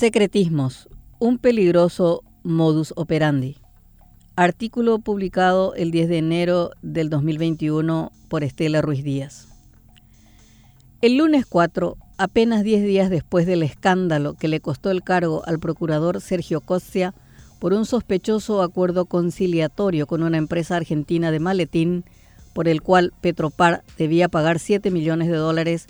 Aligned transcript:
Secretismos, 0.00 0.88
un 1.18 1.36
peligroso 1.36 2.22
modus 2.42 2.94
operandi. 2.96 3.58
Artículo 4.34 4.98
publicado 5.00 5.74
el 5.74 5.90
10 5.90 6.08
de 6.08 6.16
enero 6.16 6.70
del 6.80 7.10
2021 7.10 8.10
por 8.30 8.42
Estela 8.42 8.80
Ruiz 8.80 9.04
Díaz. 9.04 9.48
El 11.02 11.18
lunes 11.18 11.44
4, 11.44 11.98
apenas 12.16 12.64
10 12.64 12.82
días 12.84 13.10
después 13.10 13.44
del 13.44 13.62
escándalo 13.62 14.32
que 14.32 14.48
le 14.48 14.60
costó 14.60 14.90
el 14.90 15.02
cargo 15.02 15.42
al 15.44 15.58
procurador 15.58 16.22
Sergio 16.22 16.62
Costia 16.62 17.12
por 17.58 17.74
un 17.74 17.84
sospechoso 17.84 18.62
acuerdo 18.62 19.04
conciliatorio 19.04 20.06
con 20.06 20.22
una 20.22 20.38
empresa 20.38 20.76
argentina 20.76 21.30
de 21.30 21.40
maletín, 21.40 22.04
por 22.54 22.68
el 22.68 22.80
cual 22.80 23.12
Petropar 23.20 23.82
debía 23.98 24.30
pagar 24.30 24.60
7 24.60 24.90
millones 24.90 25.28
de 25.28 25.36
dólares, 25.36 25.88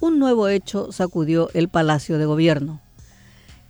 un 0.00 0.18
nuevo 0.18 0.48
hecho 0.48 0.92
sacudió 0.92 1.50
el 1.52 1.68
Palacio 1.68 2.16
de 2.16 2.24
Gobierno. 2.24 2.80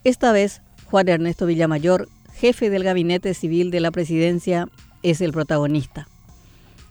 Esta 0.03 0.33
vez, 0.33 0.63
Juan 0.87 1.09
Ernesto 1.09 1.45
Villamayor, 1.45 2.09
jefe 2.33 2.71
del 2.71 2.85
gabinete 2.85 3.35
civil 3.35 3.71
de 3.71 3.81
la 3.81 3.91
presidencia, 3.91 4.67
es 5.03 5.21
el 5.21 5.33
protagonista. 5.33 6.09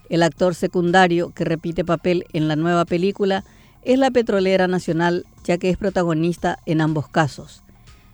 El 0.10 0.22
actor 0.22 0.54
secundario 0.54 1.32
que 1.34 1.44
repite 1.44 1.84
papel 1.84 2.26
en 2.34 2.48
la 2.48 2.56
nueva 2.56 2.86
película 2.86 3.44
es 3.84 3.98
la 3.98 4.12
petrolera 4.12 4.68
nacional, 4.68 5.26
ya 5.44 5.58
que 5.58 5.70
es 5.70 5.78
protagonista 5.78 6.60
en 6.68 6.82
ambos 6.82 7.08
casos. 7.08 7.64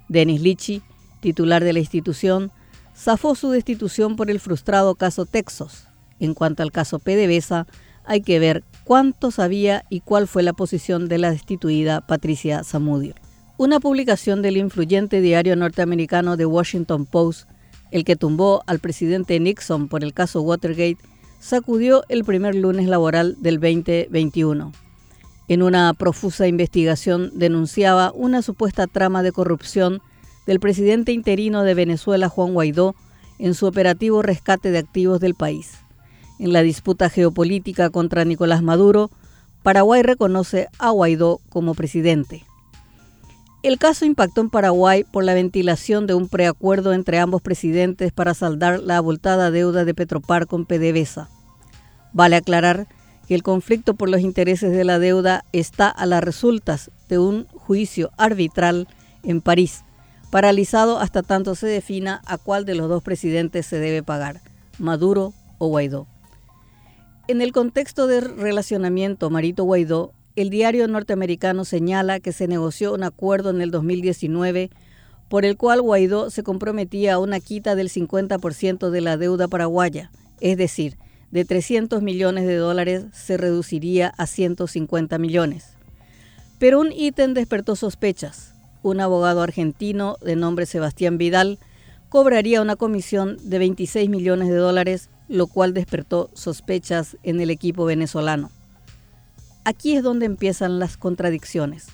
Denis 0.07 0.39
Lichi, 0.39 0.81
titular 1.19 1.63
de 1.63 1.73
la 1.73 1.79
institución, 1.79 2.51
zafó 2.95 3.35
su 3.35 3.49
destitución 3.49 4.15
por 4.15 4.31
el 4.31 4.39
frustrado 4.39 4.95
caso 4.95 5.25
Texas. 5.25 5.89
En 6.21 6.33
cuanto 6.33 6.63
al 6.63 6.71
caso 6.71 6.99
PDVSA, 6.99 7.67
hay 8.05 8.21
que 8.21 8.39
ver 8.39 8.63
cuánto 8.85 9.31
sabía 9.31 9.83
y 9.89 9.99
cuál 9.99 10.27
fue 10.27 10.43
la 10.43 10.53
posición 10.53 11.09
de 11.09 11.17
la 11.17 11.31
destituida 11.31 11.99
Patricia 11.99 12.63
Zamudio. 12.63 13.15
Una 13.57 13.79
publicación 13.79 14.41
del 14.41 14.57
influyente 14.57 15.21
diario 15.21 15.55
norteamericano 15.55 16.35
The 16.35 16.45
Washington 16.45 17.05
Post, 17.05 17.47
el 17.89 18.03
que 18.03 18.17
tumbó 18.17 18.63
al 18.67 18.79
presidente 18.79 19.39
Nixon 19.39 19.87
por 19.87 20.03
el 20.03 20.13
caso 20.13 20.41
Watergate, 20.41 20.97
sacudió 21.39 22.03
el 22.09 22.25
primer 22.25 22.53
lunes 22.53 22.85
laboral 22.87 23.37
del 23.39 23.61
2021. 23.61 24.73
En 25.47 25.63
una 25.63 25.93
profusa 25.93 26.47
investigación 26.47 27.31
denunciaba 27.33 28.11
una 28.13 28.41
supuesta 28.41 28.87
trama 28.87 29.23
de 29.23 29.31
corrupción 29.31 30.01
del 30.45 30.59
presidente 30.59 31.13
interino 31.13 31.63
de 31.63 31.75
Venezuela, 31.75 32.27
Juan 32.27 32.53
Guaidó, 32.53 32.93
en 33.39 33.53
su 33.53 33.67
operativo 33.67 34.21
rescate 34.21 34.71
de 34.71 34.79
activos 34.79 35.21
del 35.21 35.33
país. 35.33 35.75
En 36.39 36.51
la 36.51 36.61
disputa 36.61 37.09
geopolítica 37.09 37.89
contra 37.89 38.25
Nicolás 38.25 38.61
Maduro, 38.61 39.11
Paraguay 39.63 40.01
reconoce 40.03 40.67
a 40.77 40.89
Guaidó 40.89 41.39
como 41.47 41.73
presidente. 41.73 42.43
El 43.65 43.79
caso 43.79 44.05
impactó 44.05 44.41
en 44.41 44.51
Paraguay 44.51 45.03
por 45.03 45.23
la 45.23 45.33
ventilación 45.33 46.05
de 46.05 46.13
un 46.13 46.29
preacuerdo 46.29 46.93
entre 46.93 47.17
ambos 47.17 47.41
presidentes 47.41 48.11
para 48.11 48.35
saldar 48.35 48.79
la 48.79 48.97
abultada 48.97 49.49
deuda 49.49 49.85
de 49.85 49.95
Petropar 49.95 50.45
con 50.45 50.67
PDVSA. 50.67 51.31
Vale 52.13 52.35
aclarar 52.35 52.87
que 53.27 53.33
el 53.33 53.41
conflicto 53.41 53.95
por 53.95 54.07
los 54.07 54.21
intereses 54.21 54.71
de 54.71 54.83
la 54.83 54.99
deuda 54.99 55.45
está 55.51 55.89
a 55.89 56.05
las 56.05 56.23
resultas 56.23 56.91
de 57.09 57.17
un 57.17 57.47
juicio 57.47 58.11
arbitral 58.17 58.87
en 59.23 59.41
París, 59.41 59.83
paralizado 60.29 60.99
hasta 60.99 61.23
tanto 61.23 61.55
se 61.55 61.65
defina 61.65 62.21
a 62.27 62.37
cuál 62.37 62.65
de 62.65 62.75
los 62.75 62.87
dos 62.87 63.01
presidentes 63.01 63.65
se 63.65 63.79
debe 63.79 64.03
pagar, 64.03 64.41
Maduro 64.77 65.33
o 65.57 65.69
Guaidó. 65.69 66.05
En 67.27 67.41
el 67.41 67.51
contexto 67.51 68.05
de 68.05 68.21
relacionamiento 68.21 69.31
Marito-Guaidó, 69.31 70.13
el 70.35 70.49
diario 70.49 70.87
norteamericano 70.87 71.63
señala 71.63 72.19
que 72.19 72.33
se 72.33 72.47
negoció 72.47 72.93
un 72.93 73.03
acuerdo 73.03 73.49
en 73.51 73.61
el 73.61 73.71
2019 73.71 74.69
por 75.29 75.45
el 75.45 75.57
cual 75.57 75.81
Guaidó 75.81 76.29
se 76.29 76.43
comprometía 76.43 77.15
a 77.15 77.19
una 77.19 77.39
quita 77.39 77.75
del 77.75 77.89
50% 77.89 78.89
de 78.89 79.01
la 79.01 79.17
deuda 79.17 79.47
paraguaya, 79.47 80.11
es 80.39 80.57
decir, 80.57 80.97
de 81.31 81.45
300 81.45 82.01
millones 82.01 82.45
de 82.45 82.55
dólares 82.55 83.05
se 83.13 83.37
reduciría 83.37 84.13
a 84.17 84.27
150 84.27 85.17
millones. 85.17 85.73
Pero 86.59 86.79
un 86.79 86.91
ítem 86.91 87.33
despertó 87.33 87.75
sospechas. 87.75 88.53
Un 88.83 88.99
abogado 88.99 89.41
argentino 89.41 90.17
de 90.21 90.35
nombre 90.35 90.65
Sebastián 90.65 91.17
Vidal 91.17 91.59
cobraría 92.09 92.61
una 92.61 92.75
comisión 92.75 93.37
de 93.41 93.57
26 93.59 94.09
millones 94.09 94.49
de 94.49 94.55
dólares, 94.55 95.09
lo 95.27 95.47
cual 95.47 95.73
despertó 95.73 96.29
sospechas 96.33 97.17
en 97.23 97.41
el 97.41 97.49
equipo 97.49 97.85
venezolano. 97.85 98.51
Aquí 99.67 99.95
es 99.95 100.03
donde 100.03 100.27
empiezan 100.27 100.77
las 100.77 100.95
contradicciones. 100.95 101.87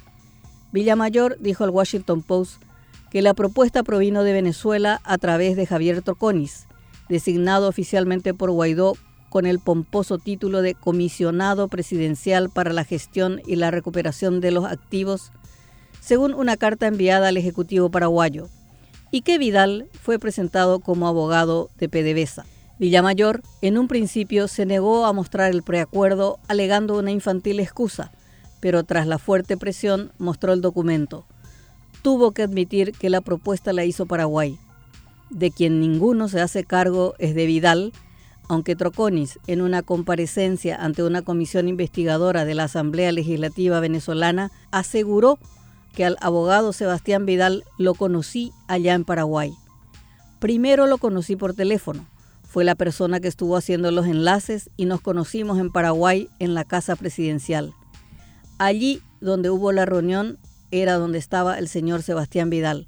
Villamayor 0.74 1.38
dijo 1.40 1.64
al 1.64 1.70
Washington 1.70 2.22
Post 2.22 2.62
que 3.10 3.22
la 3.22 3.34
propuesta 3.34 3.82
provino 3.82 4.26
de 4.26 4.34
Venezuela 4.34 5.00
a 5.06 5.18
través 5.18 5.56
de 5.56 5.66
Javier 5.66 6.02
Troconis, 6.02 6.68
designado 7.08 7.70
oficialmente 7.70 8.34
por 8.34 8.52
Guaidó 8.52 8.98
con 9.30 9.46
el 9.46 9.60
pomposo 9.60 10.18
título 10.18 10.62
de 10.62 10.76
Comisionado 10.76 11.70
Presidencial 11.70 12.50
para 12.50 12.74
la 12.74 12.84
Gestión 12.84 13.42
y 13.48 13.56
la 13.56 13.72
Recuperación 13.72 14.42
de 14.42 14.52
los 14.52 14.66
Activos, 14.66 15.32
según 16.02 16.34
una 16.34 16.58
carta 16.58 16.88
enviada 16.88 17.30
al 17.30 17.38
Ejecutivo 17.38 17.90
paraguayo, 17.90 18.50
y 19.12 19.22
que 19.22 19.38
Vidal 19.38 19.88
fue 19.94 20.20
presentado 20.20 20.82
como 20.82 21.08
abogado 21.08 21.70
de 21.78 21.88
PDVSA. 21.88 22.46
Villamayor, 22.82 23.44
en 23.62 23.78
un 23.78 23.88
principio, 23.88 24.48
se 24.48 24.66
negó 24.66 25.06
a 25.06 25.14
mostrar 25.14 25.52
el 25.52 25.62
preacuerdo 25.62 26.40
alegando 26.48 26.98
una 26.98 27.12
infantil 27.12 27.60
excusa, 27.60 28.12
pero 28.60 28.84
tras 28.84 29.06
la 29.06 29.20
fuerte 29.20 29.56
presión 29.56 30.12
mostró 30.18 30.52
el 30.52 30.62
documento. 30.62 31.28
Tuvo 32.02 32.32
que 32.32 32.42
admitir 32.42 32.94
que 32.94 33.12
la 33.12 33.22
propuesta 33.22 33.72
la 33.72 33.86
hizo 33.86 34.08
Paraguay. 34.08 34.58
De 35.30 35.52
quien 35.52 35.80
ninguno 35.80 36.28
se 36.28 36.42
hace 36.42 36.64
cargo 36.64 37.14
es 37.20 37.36
de 37.36 37.46
Vidal, 37.46 37.94
aunque 38.50 38.76
Troconis, 38.76 39.38
en 39.46 39.62
una 39.62 39.84
comparecencia 39.84 40.76
ante 40.76 41.04
una 41.04 41.22
comisión 41.22 41.68
investigadora 41.68 42.46
de 42.46 42.56
la 42.56 42.64
Asamblea 42.64 43.12
Legislativa 43.12 43.80
venezolana, 43.80 44.50
aseguró 44.72 45.38
que 45.94 46.04
al 46.04 46.18
abogado 46.20 46.74
Sebastián 46.74 47.28
Vidal 47.28 47.64
lo 47.78 47.94
conocí 47.94 48.52
allá 48.68 48.96
en 48.96 49.06
Paraguay. 49.06 49.54
Primero 50.40 50.88
lo 50.88 50.98
conocí 50.98 51.36
por 51.36 51.54
teléfono 51.54 52.08
fue 52.52 52.66
la 52.66 52.76
persona 52.76 53.22
que 53.22 53.30
estuvo 53.30 53.56
haciendo 53.56 53.92
los 53.92 54.08
enlaces 54.08 54.70
y 54.76 54.84
nos 54.84 55.00
conocimos 55.00 55.58
en 55.58 55.72
Paraguay 55.72 56.28
en 56.40 56.54
la 56.54 56.66
casa 56.66 56.98
presidencial. 56.98 57.74
Allí 58.58 59.02
donde 59.22 59.50
hubo 59.50 59.72
la 59.72 59.86
reunión 59.86 60.38
era 60.70 60.96
donde 60.96 61.18
estaba 61.18 61.58
el 61.58 61.70
señor 61.70 62.04
Sebastián 62.04 62.50
Vidal. 62.50 62.88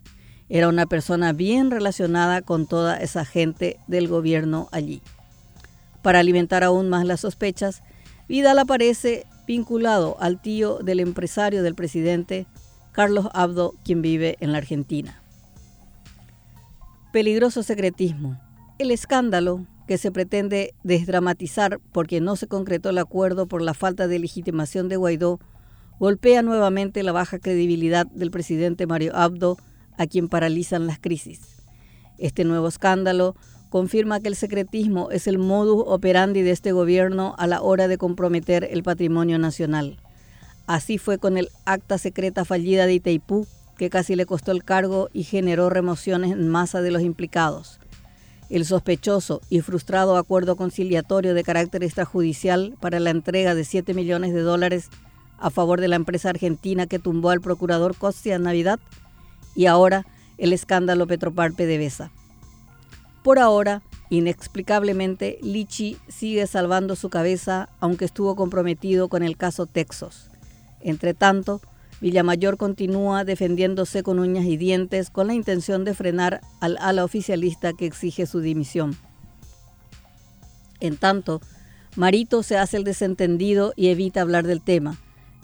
Era 0.49 0.67
una 0.67 0.85
persona 0.85 1.31
bien 1.31 1.71
relacionada 1.71 2.41
con 2.41 2.67
toda 2.67 2.97
esa 2.97 3.23
gente 3.23 3.79
del 3.87 4.09
gobierno 4.09 4.67
allí. 4.73 5.01
Para 6.01 6.19
alimentar 6.19 6.65
aún 6.65 6.89
más 6.89 7.05
las 7.05 7.21
sospechas, 7.21 7.83
Vidal 8.27 8.59
aparece 8.59 9.25
vinculado 9.47 10.17
al 10.19 10.41
tío 10.41 10.79
del 10.79 10.99
empresario 10.99 11.63
del 11.63 11.73
presidente, 11.73 12.47
Carlos 12.91 13.29
Abdo, 13.33 13.75
quien 13.85 14.01
vive 14.01 14.35
en 14.41 14.51
la 14.51 14.57
Argentina. 14.57 15.23
Peligroso 17.13 17.63
secretismo. 17.63 18.37
El 18.79 18.89
escándalo 18.89 19.67
que 19.87 19.99
se 19.99 20.11
pretende 20.11 20.73
desdramatizar 20.83 21.79
porque 21.91 22.21
no 22.21 22.35
se 22.35 22.47
concretó 22.47 22.89
el 22.89 22.97
acuerdo 22.97 23.45
por 23.45 23.61
la 23.61 23.75
falta 23.75 24.07
de 24.07 24.17
legitimación 24.17 24.89
de 24.89 24.97
Guaidó 24.97 25.39
golpea 25.99 26.41
nuevamente 26.41 27.03
la 27.03 27.11
baja 27.11 27.37
credibilidad 27.37 28.07
del 28.07 28.31
presidente 28.31 28.87
Mario 28.87 29.15
Abdo, 29.15 29.57
a 29.97 30.07
quien 30.07 30.27
paralizan 30.27 30.87
las 30.87 30.97
crisis. 30.97 31.61
Este 32.17 32.45
nuevo 32.45 32.67
escándalo 32.67 33.35
confirma 33.69 34.19
que 34.19 34.29
el 34.29 34.35
secretismo 34.35 35.11
es 35.11 35.27
el 35.27 35.37
modus 35.37 35.83
operandi 35.85 36.41
de 36.41 36.51
este 36.51 36.71
gobierno 36.71 37.35
a 37.37 37.45
la 37.45 37.61
hora 37.61 37.87
de 37.87 37.99
comprometer 37.99 38.67
el 38.71 38.81
patrimonio 38.81 39.37
nacional. 39.37 39.97
Así 40.65 40.97
fue 40.97 41.19
con 41.19 41.37
el 41.37 41.49
acta 41.65 41.99
secreta 41.99 42.43
fallida 42.43 42.87
de 42.87 42.95
Itaipú, 42.95 43.45
que 43.77 43.91
casi 43.91 44.15
le 44.15 44.25
costó 44.25 44.51
el 44.51 44.63
cargo 44.63 45.09
y 45.13 45.23
generó 45.23 45.69
remociones 45.69 46.31
en 46.31 46.47
masa 46.47 46.81
de 46.81 46.89
los 46.89 47.03
implicados. 47.03 47.79
El 48.49 48.65
sospechoso 48.65 49.41
y 49.49 49.61
frustrado 49.61 50.17
acuerdo 50.17 50.55
conciliatorio 50.55 51.33
de 51.33 51.43
carácter 51.43 51.83
extrajudicial 51.83 52.75
para 52.79 52.99
la 52.99 53.09
entrega 53.09 53.55
de 53.55 53.63
7 53.63 53.93
millones 53.93 54.33
de 54.33 54.41
dólares 54.41 54.89
a 55.39 55.49
favor 55.49 55.81
de 55.81 55.87
la 55.87 55.95
empresa 55.95 56.29
argentina 56.29 56.87
que 56.87 56.99
tumbó 56.99 57.29
al 57.29 57.41
procurador 57.41 57.97
Costia 57.97 58.39
Navidad 58.39 58.79
y 59.55 59.65
ahora 59.65 60.05
el 60.37 60.53
escándalo 60.53 61.07
Petropar 61.07 61.53
PDVSA. 61.53 62.11
Por 63.23 63.39
ahora, 63.39 63.81
inexplicablemente, 64.09 65.39
Lichi 65.41 65.97
sigue 66.07 66.45
salvando 66.47 66.95
su 66.95 67.09
cabeza 67.09 67.69
aunque 67.79 68.05
estuvo 68.05 68.35
comprometido 68.35 69.07
con 69.07 69.23
el 69.23 69.37
caso 69.37 69.65
Texas. 69.65 70.29
Entre 70.81 71.13
tanto, 71.13 71.61
Villamayor 72.03 72.57
continúa 72.57 73.23
defendiéndose 73.23 74.03
con 74.03 74.19
uñas 74.19 74.43
y 74.43 74.57
dientes 74.57 75.09
con 75.09 75.27
la 75.27 75.35
intención 75.35 75.85
de 75.85 75.93
frenar 75.93 76.41
al 76.59 76.75
ala 76.81 77.05
oficialista 77.05 77.71
que 77.71 77.85
exige 77.85 78.25
su 78.25 78.41
dimisión. 78.41 78.97
En 80.81 80.97
tanto, 80.97 81.39
Marito 81.95 82.43
se 82.43 82.57
hace 82.57 82.75
el 82.75 82.83
desentendido 82.83 83.71
y 83.77 83.87
evita 83.87 84.19
hablar 84.19 84.45
del 84.45 84.61
tema. 84.61 84.97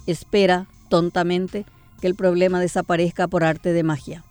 Espera, 0.06 0.68
tontamente, 0.90 1.66
que 2.02 2.08
el 2.08 2.16
problema 2.16 2.60
desaparezca 2.60 3.30
por 3.30 3.46
arte 3.46 3.72
de 3.72 3.84
magia. 3.84 4.26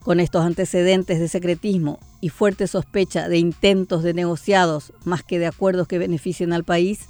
Con 0.00 0.18
estos 0.18 0.44
antecedentes 0.44 1.20
de 1.20 1.28
secretismo 1.28 2.00
y 2.20 2.30
fuerte 2.30 2.66
sospecha 2.66 3.28
de 3.28 3.38
intentos 3.38 4.02
de 4.02 4.14
negociados 4.14 4.92
más 5.04 5.22
que 5.22 5.38
de 5.38 5.46
acuerdos 5.46 5.86
que 5.86 5.98
beneficien 5.98 6.52
al 6.52 6.64
país, 6.64 7.06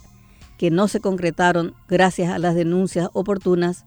que 0.58 0.70
no 0.70 0.88
se 0.88 1.00
concretaron 1.00 1.74
gracias 1.88 2.30
a 2.30 2.38
las 2.38 2.54
denuncias 2.54 3.08
oportunas, 3.14 3.86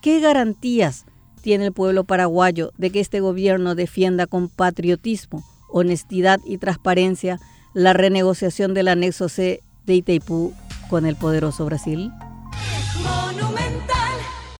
¿qué 0.00 0.20
garantías 0.20 1.04
tiene 1.42 1.66
el 1.66 1.72
pueblo 1.72 2.04
paraguayo 2.04 2.72
de 2.78 2.90
que 2.90 3.00
este 3.00 3.20
gobierno 3.20 3.74
defienda 3.74 4.26
con 4.26 4.48
patriotismo, 4.48 5.44
honestidad 5.68 6.40
y 6.44 6.58
transparencia 6.58 7.38
la 7.74 7.92
renegociación 7.92 8.74
del 8.74 8.88
anexo 8.88 9.28
C 9.28 9.62
de 9.86 9.94
Itaipú 9.94 10.52
con 10.90 11.06
el 11.06 11.16
poderoso 11.16 11.64
Brasil? 11.64 12.10